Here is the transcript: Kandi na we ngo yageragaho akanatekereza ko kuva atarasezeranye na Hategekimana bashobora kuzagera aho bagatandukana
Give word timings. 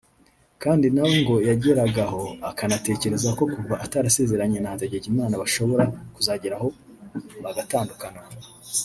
Kandi 0.63 0.87
na 0.95 1.01
we 1.07 1.15
ngo 1.21 1.35
yageragaho 1.49 2.21
akanatekereza 2.49 3.29
ko 3.37 3.43
kuva 3.53 3.75
atarasezeranye 3.85 4.59
na 4.59 4.69
Hategekimana 4.73 5.41
bashobora 5.41 5.85
kuzagera 6.15 6.55
aho 6.59 6.67
bagatandukana 7.43 8.21